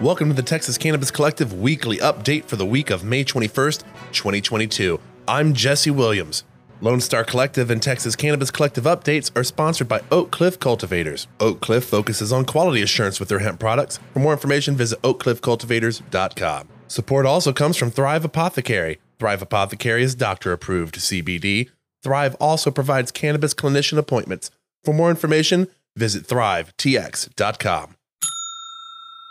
Welcome 0.00 0.28
to 0.28 0.34
the 0.34 0.44
Texas 0.44 0.78
Cannabis 0.78 1.10
Collective 1.10 1.52
weekly 1.52 1.96
update 1.96 2.44
for 2.44 2.54
the 2.54 2.64
week 2.64 2.90
of 2.90 3.02
May 3.02 3.24
21st, 3.24 3.82
2022. 4.12 5.00
I'm 5.26 5.52
Jesse 5.52 5.90
Williams. 5.90 6.44
Lone 6.80 7.00
Star 7.00 7.24
Collective 7.24 7.68
and 7.68 7.82
Texas 7.82 8.14
Cannabis 8.14 8.52
Collective 8.52 8.84
updates 8.84 9.36
are 9.36 9.42
sponsored 9.42 9.88
by 9.88 10.02
Oak 10.12 10.30
Cliff 10.30 10.60
Cultivators. 10.60 11.26
Oak 11.40 11.60
Cliff 11.60 11.82
focuses 11.82 12.32
on 12.32 12.44
quality 12.44 12.80
assurance 12.80 13.18
with 13.18 13.28
their 13.28 13.40
hemp 13.40 13.58
products. 13.58 13.98
For 14.12 14.20
more 14.20 14.32
information, 14.32 14.76
visit 14.76 15.02
oakcliffcultivators.com. 15.02 16.68
Support 16.86 17.26
also 17.26 17.52
comes 17.52 17.76
from 17.76 17.90
Thrive 17.90 18.24
Apothecary. 18.24 19.00
Thrive 19.18 19.42
Apothecary 19.42 20.04
is 20.04 20.14
doctor 20.14 20.52
approved 20.52 20.94
CBD. 20.94 21.70
Thrive 22.04 22.36
also 22.36 22.70
provides 22.70 23.10
cannabis 23.10 23.52
clinician 23.52 23.98
appointments. 23.98 24.52
For 24.84 24.94
more 24.94 25.10
information, 25.10 25.66
visit 25.96 26.24
thrivetx.com. 26.28 27.96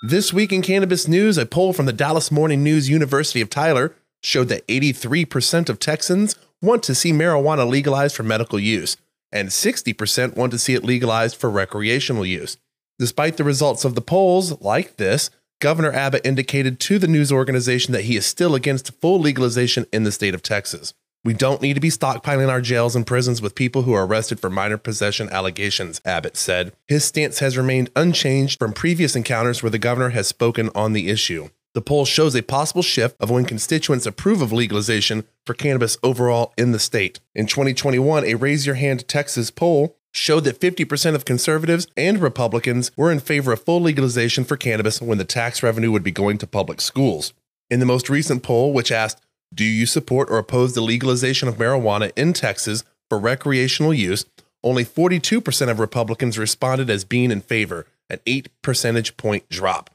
This 0.04 0.32
week 0.32 0.54
in 0.54 0.62
cannabis 0.62 1.08
news, 1.08 1.40
a 1.40 1.46
poll 1.48 1.74
from 1.74 1.88
the 1.88 1.92
Dallas 1.92 2.30
Morning 2.30 2.64
News 2.64 2.88
University 2.88 3.42
of 3.42 3.50
Tyler 3.50 3.96
showed 4.22 4.48
that 4.50 4.68
83% 4.68 5.70
of 5.70 5.80
Texans 5.80 6.36
want 6.62 6.84
to 6.84 6.94
see 6.94 7.12
marijuana 7.12 7.68
legalized 7.68 8.16
for 8.16 8.22
medical 8.22 8.60
use, 8.60 8.96
and 9.32 9.50
60% 9.50 10.36
want 10.36 10.52
to 10.52 10.60
see 10.60 10.76
it 10.76 10.84
legalized 10.84 11.36
for 11.36 11.50
recreational 11.50 12.28
use. 12.28 12.58
Despite 13.00 13.38
the 13.38 13.44
results 13.44 13.86
of 13.86 13.96
the 13.96 14.02
polls, 14.02 14.62
like 14.62 14.98
this, 14.98 15.32
Governor 15.60 15.92
Abbott 15.92 16.28
indicated 16.28 16.80
to 16.82 17.00
the 17.00 17.08
news 17.08 17.32
organization 17.32 17.92
that 17.94 18.04
he 18.04 18.16
is 18.16 18.26
still 18.28 18.54
against 18.54 18.94
full 19.02 19.20
legalization 19.20 19.88
in 19.92 20.04
the 20.04 20.12
state 20.12 20.36
of 20.36 20.44
Texas. 20.44 20.94
We 21.24 21.34
don't 21.34 21.62
need 21.62 21.74
to 21.74 21.82
be 21.82 21.90
stockpiling 21.90 22.50
our 22.50 22.62
jails 22.62 22.96
and 22.96 23.06
prisons 23.06 23.42
with 23.42 23.56
people 23.56 23.82
who 23.82 23.94
are 23.94 24.06
arrested 24.06 24.40
for 24.40 24.50
minor 24.50 24.78
possession 24.78 25.30
allegations, 25.30 26.00
Abbott 26.06 26.38
said. 26.38 26.74
His 26.88 27.04
stance 27.04 27.40
has 27.40 27.58
remained 27.58 27.90
unchanged 27.96 28.60
from 28.60 28.72
previous 28.72 29.16
encounters 29.16 29.62
where 29.62 29.70
the 29.70 29.80
governor 29.80 30.10
has 30.10 30.28
spoken 30.28 30.70
on 30.74 30.94
the 30.94 31.10
issue. 31.10 31.50
The 31.74 31.82
poll 31.82 32.06
shows 32.06 32.34
a 32.34 32.42
possible 32.42 32.82
shift 32.82 33.18
of 33.20 33.30
when 33.30 33.46
constituents 33.46 34.06
approve 34.06 34.42
of 34.42 34.52
legalization 34.52 35.26
for 35.46 35.54
cannabis 35.54 35.98
overall 36.02 36.54
in 36.58 36.72
the 36.72 36.80
state. 36.80 37.20
In 37.36 37.46
2021, 37.46 38.24
a 38.24 38.36
Raise 38.36 38.66
Your 38.66 38.76
Hand 38.76 39.08
Texas 39.08 39.52
poll 39.52 39.96
showed 40.12 40.44
that 40.46 40.60
50% 40.60 41.14
of 41.14 41.26
conservatives 41.26 41.88
and 41.96 42.20
Republicans 42.20 42.90
were 42.96 43.12
in 43.12 43.20
favor 43.20 43.52
of 43.52 43.64
full 43.64 43.82
legalization 43.82 44.44
for 44.44 44.58
cannabis 44.58 45.02
when 45.02 45.18
the 45.18 45.26
tax 45.26 45.62
revenue 45.62 45.92
would 45.92 46.04
be 46.04 46.12
going 46.12 46.38
to 46.40 46.48
public 46.48 46.82
schools. 46.82 47.34
In 47.70 47.80
the 47.80 47.86
most 47.86 48.10
recent 48.10 48.44
poll, 48.44 48.74
which 48.74 48.92
asked, 48.92 49.22
do 49.54 49.64
you 49.64 49.86
support 49.86 50.30
or 50.30 50.38
oppose 50.38 50.74
the 50.74 50.82
legalization 50.82 51.48
of 51.48 51.56
marijuana 51.56 52.12
in 52.16 52.34
Texas 52.34 52.84
for 53.10 53.18
recreational 53.18 53.94
use? 53.94 54.26
Only 54.64 54.84
42% 54.84 55.70
of 55.70 55.80
Republicans 55.80 56.38
responded 56.38 56.90
as 56.90 57.06
being 57.06 57.32
in 57.32 57.42
favor, 57.42 57.88
an 58.10 58.20
8 58.26 58.50
percentage 58.62 59.18
point 59.18 59.48
drop. 59.50 59.90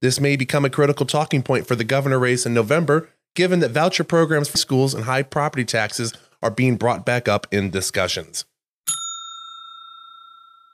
This 0.00 0.20
may 0.20 0.36
become 0.36 0.64
a 0.64 0.70
critical 0.70 1.06
talking 1.06 1.42
point 1.42 1.66
for 1.66 1.74
the 1.74 1.84
governor 1.84 2.18
race 2.18 2.46
in 2.46 2.54
November, 2.54 3.08
given 3.34 3.60
that 3.60 3.70
voucher 3.70 4.04
programs 4.04 4.48
for 4.48 4.58
schools 4.58 4.94
and 4.94 5.04
high 5.04 5.22
property 5.22 5.64
taxes 5.64 6.12
are 6.42 6.50
being 6.50 6.76
brought 6.76 7.04
back 7.04 7.26
up 7.28 7.46
in 7.50 7.70
discussions. 7.70 8.44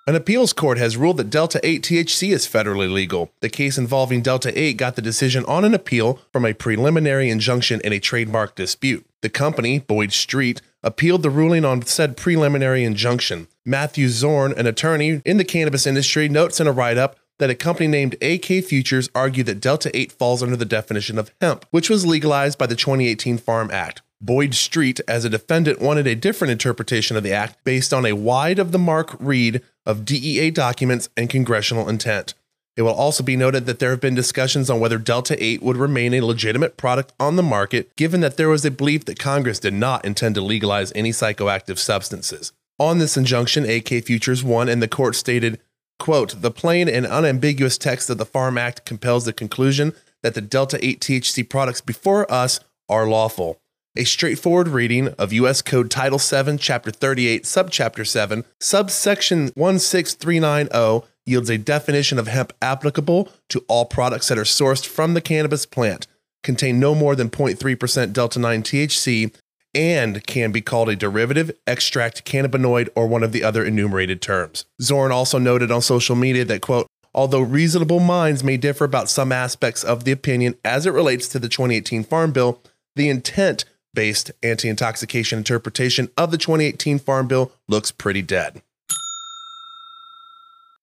An 0.06 0.14
appeals 0.14 0.52
court 0.52 0.76
has 0.76 0.98
ruled 0.98 1.16
that 1.16 1.30
Delta 1.30 1.58
8 1.62 1.82
THC 1.82 2.34
is 2.34 2.46
federally 2.46 2.92
legal. 2.92 3.32
The 3.40 3.48
case 3.48 3.78
involving 3.78 4.20
Delta 4.20 4.52
8 4.54 4.76
got 4.76 4.96
the 4.96 5.02
decision 5.02 5.46
on 5.46 5.64
an 5.64 5.72
appeal 5.72 6.20
from 6.30 6.44
a 6.44 6.52
preliminary 6.52 7.30
injunction 7.30 7.80
in 7.80 7.94
a 7.94 8.00
trademark 8.00 8.54
dispute. 8.54 9.06
The 9.22 9.30
company, 9.30 9.78
Boyd 9.78 10.12
Street, 10.12 10.60
appealed 10.82 11.22
the 11.22 11.30
ruling 11.30 11.64
on 11.64 11.80
said 11.86 12.18
preliminary 12.18 12.84
injunction. 12.84 13.48
Matthew 13.64 14.08
Zorn, 14.08 14.52
an 14.58 14.66
attorney 14.66 15.22
in 15.24 15.38
the 15.38 15.44
cannabis 15.44 15.86
industry, 15.86 16.28
notes 16.28 16.60
in 16.60 16.66
a 16.66 16.72
write 16.72 16.98
up 16.98 17.16
that 17.38 17.48
a 17.48 17.54
company 17.54 17.88
named 17.88 18.22
AK 18.22 18.62
Futures 18.62 19.08
argued 19.14 19.46
that 19.46 19.60
Delta 19.60 19.90
8 19.96 20.12
falls 20.12 20.42
under 20.42 20.56
the 20.56 20.66
definition 20.66 21.18
of 21.18 21.32
hemp, 21.40 21.64
which 21.70 21.88
was 21.88 22.04
legalized 22.04 22.58
by 22.58 22.66
the 22.66 22.76
2018 22.76 23.38
Farm 23.38 23.70
Act. 23.72 24.02
Boyd 24.24 24.54
Street, 24.54 25.00
as 25.06 25.26
a 25.26 25.30
defendant, 25.30 25.82
wanted 25.82 26.06
a 26.06 26.14
different 26.14 26.50
interpretation 26.50 27.14
of 27.14 27.22
the 27.22 27.34
act 27.34 27.62
based 27.62 27.92
on 27.92 28.06
a 28.06 28.14
wide 28.14 28.58
of 28.58 28.72
the 28.72 28.78
mark 28.78 29.14
read 29.20 29.60
of 29.84 30.06
DEA 30.06 30.50
documents 30.50 31.10
and 31.14 31.28
congressional 31.28 31.90
intent. 31.90 32.32
It 32.74 32.82
will 32.82 32.94
also 32.94 33.22
be 33.22 33.36
noted 33.36 33.66
that 33.66 33.80
there 33.80 33.90
have 33.90 34.00
been 34.00 34.14
discussions 34.14 34.70
on 34.70 34.80
whether 34.80 34.96
Delta 34.96 35.36
8 35.42 35.62
would 35.62 35.76
remain 35.76 36.14
a 36.14 36.22
legitimate 36.22 36.78
product 36.78 37.12
on 37.20 37.36
the 37.36 37.42
market, 37.42 37.94
given 37.96 38.22
that 38.22 38.38
there 38.38 38.48
was 38.48 38.64
a 38.64 38.70
belief 38.70 39.04
that 39.04 39.18
Congress 39.18 39.58
did 39.58 39.74
not 39.74 40.06
intend 40.06 40.36
to 40.36 40.40
legalize 40.40 40.90
any 40.94 41.10
psychoactive 41.10 41.76
substances. 41.76 42.54
On 42.78 42.98
this 42.98 43.18
injunction, 43.18 43.68
AK 43.68 44.04
Futures 44.04 44.42
won, 44.42 44.70
and 44.70 44.82
the 44.82 44.88
court 44.88 45.16
stated, 45.16 45.60
quote, 45.98 46.40
The 46.40 46.50
plain 46.50 46.88
and 46.88 47.06
unambiguous 47.06 47.76
text 47.76 48.08
of 48.08 48.16
the 48.16 48.24
Farm 48.24 48.56
Act 48.56 48.86
compels 48.86 49.26
the 49.26 49.34
conclusion 49.34 49.92
that 50.22 50.32
the 50.32 50.40
Delta 50.40 50.82
8 50.82 50.98
THC 50.98 51.46
products 51.46 51.82
before 51.82 52.30
us 52.32 52.58
are 52.88 53.06
lawful. 53.06 53.60
A 53.96 54.02
straightforward 54.02 54.66
reading 54.66 55.10
of 55.20 55.32
U.S. 55.32 55.62
Code 55.62 55.88
Title 55.88 56.18
7, 56.18 56.58
Chapter 56.58 56.90
38, 56.90 57.44
Subchapter 57.44 58.04
7, 58.04 58.44
Subsection 58.58 59.52
16390 59.56 61.06
yields 61.24 61.48
a 61.48 61.58
definition 61.58 62.18
of 62.18 62.26
hemp 62.26 62.52
applicable 62.60 63.28
to 63.50 63.64
all 63.68 63.84
products 63.84 64.26
that 64.26 64.38
are 64.38 64.42
sourced 64.42 64.84
from 64.84 65.14
the 65.14 65.20
cannabis 65.20 65.64
plant, 65.64 66.08
contain 66.42 66.80
no 66.80 66.92
more 66.92 67.14
than 67.14 67.30
0.3% 67.30 68.12
Delta 68.12 68.40
9 68.40 68.64
THC, 68.64 69.32
and 69.76 70.26
can 70.26 70.50
be 70.50 70.60
called 70.60 70.88
a 70.88 70.96
derivative, 70.96 71.52
extract, 71.64 72.24
cannabinoid, 72.24 72.88
or 72.96 73.06
one 73.06 73.22
of 73.22 73.30
the 73.30 73.44
other 73.44 73.64
enumerated 73.64 74.20
terms. 74.20 74.64
Zorn 74.82 75.12
also 75.12 75.38
noted 75.38 75.70
on 75.70 75.80
social 75.82 76.16
media 76.16 76.44
that, 76.46 76.62
quote, 76.62 76.88
although 77.14 77.42
reasonable 77.42 78.00
minds 78.00 78.42
may 78.42 78.56
differ 78.56 78.86
about 78.86 79.08
some 79.08 79.30
aspects 79.30 79.84
of 79.84 80.02
the 80.02 80.10
opinion 80.10 80.56
as 80.64 80.84
it 80.84 80.90
relates 80.90 81.28
to 81.28 81.38
the 81.38 81.48
2018 81.48 82.02
Farm 82.02 82.32
Bill, 82.32 82.60
the 82.96 83.08
intent 83.08 83.64
based 83.94 84.30
anti 84.42 84.68
intoxication 84.68 85.38
interpretation 85.38 86.08
of 86.16 86.30
the 86.30 86.38
2018 86.38 86.98
Farm 86.98 87.28
Bill 87.28 87.52
looks 87.68 87.90
pretty 87.92 88.22
dead. 88.22 88.62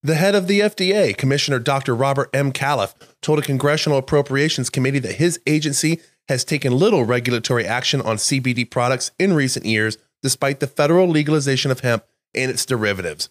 The 0.03 0.15
head 0.15 0.33
of 0.33 0.47
the 0.47 0.61
FDA, 0.61 1.15
Commissioner 1.15 1.59
Dr. 1.59 1.95
Robert 1.95 2.29
M. 2.33 2.51
Califf, 2.51 2.95
told 3.21 3.37
a 3.37 3.43
Congressional 3.43 3.99
Appropriations 3.99 4.71
Committee 4.71 4.97
that 4.99 5.15
his 5.15 5.39
agency 5.45 5.99
has 6.27 6.43
taken 6.43 6.77
little 6.77 7.03
regulatory 7.03 7.67
action 7.67 8.01
on 8.01 8.15
CBD 8.17 8.67
products 8.67 9.11
in 9.19 9.33
recent 9.33 9.65
years, 9.65 9.99
despite 10.23 10.59
the 10.59 10.65
federal 10.65 11.07
legalization 11.07 11.69
of 11.69 11.81
hemp 11.81 12.03
and 12.33 12.49
its 12.49 12.65
derivatives. 12.65 13.29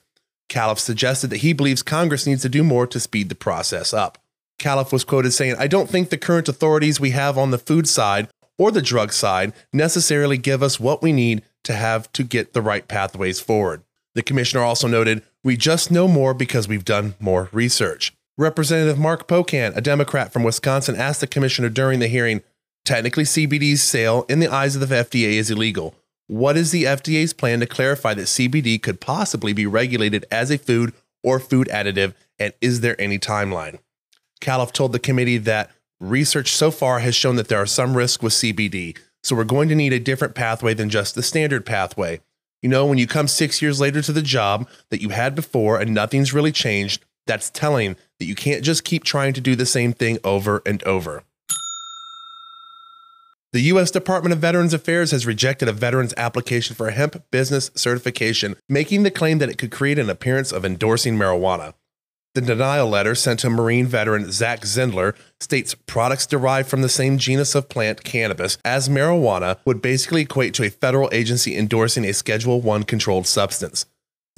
Califf 0.48 0.78
suggested 0.78 1.30
that 1.30 1.38
he 1.38 1.52
believes 1.52 1.82
Congress 1.82 2.26
needs 2.26 2.42
to 2.42 2.48
do 2.48 2.62
more 2.62 2.86
to 2.86 3.00
speed 3.00 3.30
the 3.30 3.34
process 3.34 3.92
up. 3.92 4.19
Califf 4.60 4.92
was 4.92 5.04
quoted 5.04 5.32
saying, 5.32 5.56
I 5.58 5.66
don't 5.66 5.88
think 5.88 6.10
the 6.10 6.19
current 6.19 6.48
authorities 6.48 7.00
we 7.00 7.10
have 7.10 7.36
on 7.36 7.50
the 7.50 7.58
food 7.58 7.88
side 7.88 8.28
or 8.60 8.71
the 8.71 8.82
drug 8.82 9.10
side 9.10 9.54
necessarily 9.72 10.37
give 10.37 10.62
us 10.62 10.78
what 10.78 11.00
we 11.00 11.15
need 11.15 11.41
to 11.65 11.72
have 11.72 12.12
to 12.12 12.22
get 12.22 12.53
the 12.53 12.60
right 12.60 12.87
pathways 12.87 13.41
forward. 13.41 13.82
The 14.15 14.22
commissioner 14.22 14.62
also 14.62 14.87
noted, 14.87 15.22
We 15.43 15.56
just 15.56 15.91
know 15.91 16.06
more 16.06 16.34
because 16.34 16.69
we've 16.69 16.84
done 16.84 17.15
more 17.19 17.49
research. 17.53 18.12
Representative 18.37 18.99
Mark 18.99 19.26
Pocan, 19.26 19.75
a 19.75 19.81
Democrat 19.81 20.31
from 20.31 20.43
Wisconsin, 20.43 20.94
asked 20.94 21.22
the 21.22 21.26
commissioner 21.26 21.70
during 21.70 22.00
the 22.00 22.06
hearing 22.06 22.43
Technically, 22.84 23.25
CBD's 23.25 23.82
sale 23.82 24.26
in 24.28 24.41
the 24.41 24.53
eyes 24.53 24.76
of 24.76 24.87
the 24.87 24.94
FDA 24.94 25.32
is 25.38 25.50
illegal. 25.50 25.94
What 26.26 26.59
is 26.59 26.70
the 26.70 26.84
FDA's 26.84 27.32
plan 27.32 27.60
to 27.60 27.66
clarify 27.66 28.12
that 28.12 28.22
CBD 28.22 28.82
could 28.82 29.00
possibly 29.00 29.54
be 29.54 29.66
regulated 29.66 30.26
as 30.31 30.50
a 30.50 30.59
food 30.59 30.93
or 31.25 31.41
food 31.41 31.69
additive, 31.69 32.12
and 32.38 32.53
is 32.60 32.82
there 32.82 33.00
any 33.00 33.19
timeline? 33.19 33.78
Califf 34.43 34.72
told 34.72 34.93
the 34.93 34.99
committee 34.99 35.38
that 35.38 35.70
Research 36.00 36.53
so 36.53 36.71
far 36.71 37.00
has 37.00 37.15
shown 37.15 37.37
that 37.37 37.49
there 37.49 37.61
are 37.61 37.66
some 37.66 37.94
risks 37.94 38.22
with 38.22 38.33
CBD, 38.33 38.97
so 39.22 39.37
we're 39.37 39.44
going 39.44 39.69
to 39.69 39.75
need 39.75 39.93
a 39.93 40.00
different 40.00 40.34
pathway 40.34 40.72
than 40.72 40.88
just 40.88 41.15
the 41.15 41.22
standard 41.22 41.66
pathway. 41.66 42.21
You 42.62 42.71
know, 42.71 42.87
when 42.87 42.97
you 42.97 43.06
come 43.06 43.28
six 43.28 43.61
years 43.61 43.83
later 43.83 44.00
to 44.00 44.12
the 44.12 44.22
job 44.22 44.66
that 44.88 45.03
you 45.03 45.11
had 45.11 45.34
before 45.34 45.78
and 45.78 45.93
nothing's 45.93 46.33
really 46.33 46.53
changed, 46.53 47.05
that's 47.27 47.50
telling 47.50 47.97
that 48.19 48.25
you 48.25 48.34
can't 48.34 48.65
just 48.65 48.82
keep 48.82 49.05
trying 49.05 49.35
to 49.35 49.43
do 49.43 49.55
the 49.55 49.67
same 49.67 49.93
thing 49.93 50.19
over 50.25 50.62
and 50.64 50.82
over. 50.85 51.23
The 53.53 53.61
U.S. 53.62 53.91
Department 53.91 54.32
of 54.32 54.38
Veterans 54.38 54.73
Affairs 54.73 55.11
has 55.11 55.26
rejected 55.26 55.69
a 55.69 55.73
veteran's 55.73 56.14
application 56.17 56.76
for 56.76 56.88
hemp 56.91 57.23
business 57.31 57.70
certification, 57.75 58.56
making 58.70 59.03
the 59.03 59.11
claim 59.11 59.38
that 59.38 59.50
it 59.50 59.58
could 59.58 59.70
create 59.70 59.99
an 59.99 60.08
appearance 60.08 60.50
of 60.50 60.64
endorsing 60.64 61.19
marijuana. 61.19 61.75
The 62.32 62.41
denial 62.41 62.88
letter 62.88 63.17
sent 63.17 63.41
to 63.41 63.50
Marine 63.50 63.87
veteran 63.87 64.31
Zach 64.31 64.61
Zindler 64.61 65.17
states 65.41 65.75
products 65.75 66.27
derived 66.27 66.69
from 66.69 66.81
the 66.81 66.88
same 66.88 67.19
genus 67.19 67.56
of 67.56 67.69
plant, 67.69 68.05
cannabis, 68.05 68.56
as 68.65 68.88
marijuana 68.88 69.59
would 69.65 69.82
basically 69.82 70.23
equate 70.23 70.55
to 70.55 70.62
a 70.62 70.71
federal 70.71 71.09
agency 71.12 71.56
endorsing 71.56 72.05
a 72.05 72.12
Schedule 72.12 72.61
1 72.61 72.85
controlled 72.85 73.27
substance. 73.27 73.85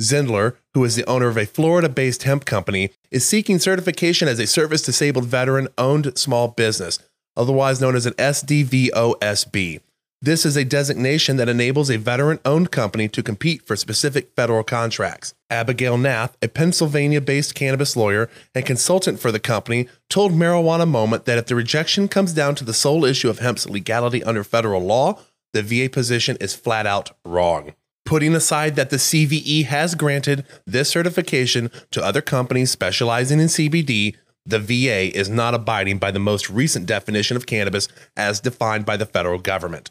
Zindler, 0.00 0.56
who 0.72 0.82
is 0.84 0.96
the 0.96 1.06
owner 1.06 1.28
of 1.28 1.36
a 1.36 1.44
Florida 1.44 1.90
based 1.90 2.22
hemp 2.22 2.46
company, 2.46 2.92
is 3.10 3.28
seeking 3.28 3.58
certification 3.58 4.26
as 4.26 4.38
a 4.38 4.46
service 4.46 4.80
disabled 4.80 5.26
veteran 5.26 5.68
owned 5.76 6.16
small 6.16 6.48
business, 6.48 6.98
otherwise 7.36 7.78
known 7.78 7.94
as 7.94 8.06
an 8.06 8.14
SDVOSB. 8.14 9.80
This 10.24 10.46
is 10.46 10.56
a 10.56 10.64
designation 10.64 11.36
that 11.38 11.48
enables 11.48 11.90
a 11.90 11.98
veteran 11.98 12.38
owned 12.44 12.70
company 12.70 13.08
to 13.08 13.24
compete 13.24 13.66
for 13.66 13.74
specific 13.74 14.30
federal 14.36 14.62
contracts. 14.62 15.34
Abigail 15.50 15.98
Nath, 15.98 16.36
a 16.40 16.46
Pennsylvania 16.46 17.20
based 17.20 17.56
cannabis 17.56 17.96
lawyer 17.96 18.30
and 18.54 18.64
consultant 18.64 19.18
for 19.18 19.32
the 19.32 19.40
company, 19.40 19.88
told 20.08 20.30
Marijuana 20.30 20.86
Moment 20.88 21.24
that 21.24 21.38
if 21.38 21.46
the 21.46 21.56
rejection 21.56 22.06
comes 22.06 22.32
down 22.32 22.54
to 22.54 22.64
the 22.64 22.72
sole 22.72 23.04
issue 23.04 23.28
of 23.28 23.40
hemp's 23.40 23.68
legality 23.68 24.22
under 24.22 24.44
federal 24.44 24.80
law, 24.80 25.18
the 25.54 25.62
VA 25.64 25.90
position 25.90 26.36
is 26.40 26.54
flat 26.54 26.86
out 26.86 27.10
wrong. 27.24 27.72
Putting 28.04 28.36
aside 28.36 28.76
that 28.76 28.90
the 28.90 28.98
CVE 28.98 29.64
has 29.64 29.96
granted 29.96 30.46
this 30.64 30.88
certification 30.88 31.68
to 31.90 32.00
other 32.00 32.22
companies 32.22 32.70
specializing 32.70 33.40
in 33.40 33.48
CBD, 33.48 34.14
the 34.46 34.60
VA 34.60 35.12
is 35.18 35.28
not 35.28 35.52
abiding 35.52 35.98
by 35.98 36.12
the 36.12 36.20
most 36.20 36.48
recent 36.48 36.86
definition 36.86 37.36
of 37.36 37.46
cannabis 37.46 37.88
as 38.16 38.38
defined 38.38 38.86
by 38.86 38.96
the 38.96 39.06
federal 39.06 39.40
government. 39.40 39.90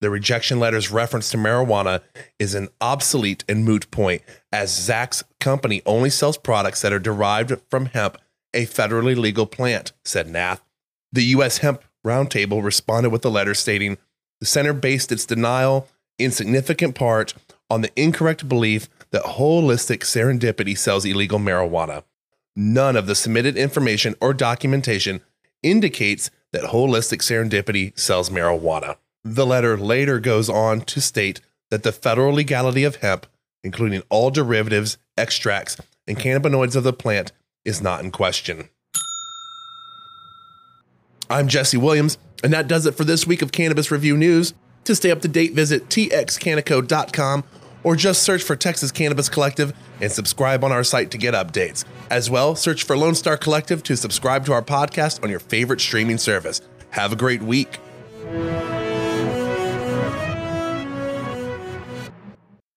The 0.00 0.10
rejection 0.10 0.58
letter's 0.58 0.90
reference 0.90 1.30
to 1.30 1.36
marijuana 1.36 2.00
is 2.38 2.54
an 2.54 2.68
obsolete 2.80 3.44
and 3.48 3.64
moot 3.64 3.90
point, 3.90 4.22
as 4.50 4.74
Zach's 4.74 5.22
company 5.40 5.82
only 5.84 6.08
sells 6.08 6.38
products 6.38 6.80
that 6.80 6.92
are 6.92 6.98
derived 6.98 7.52
from 7.68 7.86
hemp, 7.86 8.16
a 8.54 8.64
federally 8.64 9.16
legal 9.16 9.46
plant, 9.46 9.92
said 10.04 10.28
Nath. 10.28 10.62
The 11.12 11.24
U.S. 11.24 11.58
Hemp 11.58 11.82
Roundtable 12.04 12.64
responded 12.64 13.10
with 13.10 13.24
a 13.26 13.28
letter 13.28 13.54
stating 13.54 13.98
the 14.40 14.46
center 14.46 14.72
based 14.72 15.12
its 15.12 15.26
denial 15.26 15.86
in 16.18 16.30
significant 16.30 16.94
part 16.94 17.34
on 17.68 17.82
the 17.82 17.92
incorrect 17.94 18.48
belief 18.48 18.88
that 19.10 19.22
Holistic 19.22 20.00
Serendipity 20.00 20.76
sells 20.76 21.04
illegal 21.04 21.38
marijuana. 21.38 22.04
None 22.56 22.96
of 22.96 23.06
the 23.06 23.14
submitted 23.14 23.56
information 23.56 24.14
or 24.20 24.32
documentation 24.32 25.20
indicates 25.62 26.30
that 26.52 26.70
Holistic 26.70 27.18
Serendipity 27.18 27.96
sells 27.98 28.30
marijuana. 28.30 28.96
The 29.24 29.46
letter 29.46 29.76
later 29.76 30.18
goes 30.18 30.48
on 30.48 30.80
to 30.82 31.00
state 31.00 31.40
that 31.70 31.82
the 31.82 31.92
federal 31.92 32.34
legality 32.34 32.84
of 32.84 32.96
hemp, 32.96 33.26
including 33.62 34.02
all 34.08 34.30
derivatives, 34.30 34.96
extracts, 35.16 35.76
and 36.06 36.18
cannabinoids 36.18 36.74
of 36.74 36.84
the 36.84 36.92
plant, 36.92 37.32
is 37.64 37.82
not 37.82 38.02
in 38.02 38.10
question. 38.10 38.70
I'm 41.28 41.48
Jesse 41.48 41.76
Williams, 41.76 42.16
and 42.42 42.52
that 42.52 42.66
does 42.66 42.86
it 42.86 42.94
for 42.94 43.04
this 43.04 43.26
week 43.26 43.42
of 43.42 43.52
Cannabis 43.52 43.90
Review 43.90 44.16
News. 44.16 44.54
To 44.84 44.94
stay 44.94 45.10
up 45.10 45.20
to 45.20 45.28
date, 45.28 45.52
visit 45.52 45.88
txcanico.com 45.88 47.44
or 47.84 47.96
just 47.96 48.22
search 48.22 48.42
for 48.42 48.56
Texas 48.56 48.90
Cannabis 48.90 49.28
Collective 49.28 49.74
and 50.00 50.10
subscribe 50.10 50.64
on 50.64 50.72
our 50.72 50.82
site 50.82 51.10
to 51.10 51.18
get 51.18 51.34
updates. 51.34 51.84
As 52.10 52.30
well, 52.30 52.56
search 52.56 52.84
for 52.84 52.96
Lone 52.96 53.14
Star 53.14 53.36
Collective 53.36 53.82
to 53.84 53.96
subscribe 53.96 54.46
to 54.46 54.52
our 54.54 54.62
podcast 54.62 55.22
on 55.22 55.28
your 55.28 55.40
favorite 55.40 55.80
streaming 55.80 56.18
service. 56.18 56.62
Have 56.90 57.12
a 57.12 57.16
great 57.16 57.42
week. 57.42 57.78